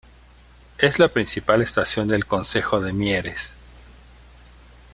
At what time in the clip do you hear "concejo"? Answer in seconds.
2.25-2.79